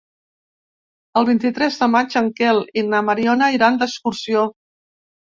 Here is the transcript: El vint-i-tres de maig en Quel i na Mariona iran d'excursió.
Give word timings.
El 1.21 1.27
vint-i-tres 1.27 1.77
de 1.83 1.89
maig 1.97 2.17
en 2.23 2.33
Quel 2.41 2.65
i 2.83 2.87
na 2.91 3.05
Mariona 3.13 3.55
iran 3.61 3.81
d'excursió. 3.85 4.51